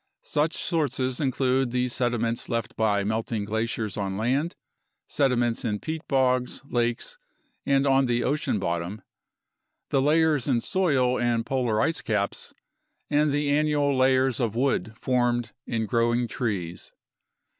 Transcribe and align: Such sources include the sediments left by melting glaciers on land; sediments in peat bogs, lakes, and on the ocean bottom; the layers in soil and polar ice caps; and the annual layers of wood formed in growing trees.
Such 0.23 0.55
sources 0.55 1.19
include 1.19 1.69
the 1.69 1.87
sediments 1.87 2.49
left 2.49 2.75
by 2.75 3.03
melting 3.03 3.45
glaciers 3.45 3.97
on 3.97 4.17
land; 4.17 4.55
sediments 5.05 5.63
in 5.63 5.77
peat 5.77 6.01
bogs, 6.07 6.63
lakes, 6.67 7.19
and 7.67 7.85
on 7.85 8.07
the 8.07 8.23
ocean 8.23 8.57
bottom; 8.57 9.03
the 9.91 10.01
layers 10.01 10.47
in 10.47 10.59
soil 10.59 11.19
and 11.19 11.45
polar 11.45 11.79
ice 11.79 12.01
caps; 12.01 12.51
and 13.11 13.31
the 13.31 13.51
annual 13.51 13.95
layers 13.95 14.39
of 14.39 14.55
wood 14.55 14.95
formed 14.99 15.51
in 15.67 15.85
growing 15.85 16.27
trees. 16.27 16.91